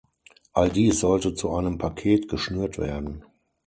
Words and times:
All 0.53 0.69
dies 0.71 0.99
sollte 0.99 1.35
zu 1.35 1.51
einem 1.53 1.77
Paket 1.77 2.27
geschnürt 2.27 2.79
werden. 2.79 3.23